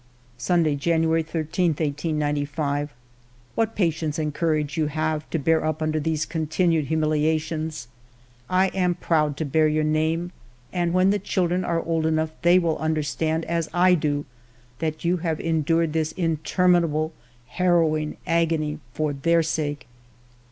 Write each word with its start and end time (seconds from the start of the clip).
•••"Sunday, 0.41 0.73
January 0.75 1.21
13, 1.21 1.73
1895. 1.73 2.89
"What 3.53 3.75
patience 3.75 4.17
and 4.17 4.33
courage 4.33 4.75
you 4.75 4.87
have, 4.87 5.29
to 5.29 5.37
bear 5.37 5.63
up 5.63 5.79
under 5.79 5.99
these 5.99 6.25
continued 6.25 6.85
humiliations! 6.85 7.87
I 8.49 8.69
am 8.69 8.95
proud 8.95 9.37
to 9.37 9.45
bear 9.45 9.67
your 9.67 9.83
name, 9.83 10.31
and 10.73 10.91
when 10.91 11.11
the 11.11 11.19
children 11.19 11.63
are 11.63 11.83
old 11.83 12.07
enough, 12.07 12.31
they 12.41 12.57
will 12.57 12.79
understand 12.79 13.45
as 13.45 13.69
I 13.75 13.93
do 13.93 14.25
that 14.79 15.05
you 15.05 15.17
have 15.17 15.39
endured 15.39 15.93
this 15.93 16.13
interminable 16.13 17.13
harrowing 17.49 18.17
agony 18.25 18.79
for 18.95 19.13
their 19.13 19.43
sake." 19.43 19.85